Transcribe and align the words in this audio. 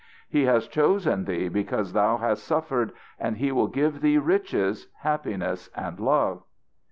"He 0.27 0.45
has 0.45 0.67
chosen 0.67 1.25
thee 1.25 1.47
because 1.47 1.93
thou 1.93 2.17
hast 2.17 2.43
suffered, 2.43 2.91
and 3.19 3.37
He 3.37 3.51
will 3.51 3.67
give 3.67 4.01
thee 4.01 4.17
riches, 4.17 4.87
happiness 5.01 5.69
and 5.75 5.99
love. 5.99 6.41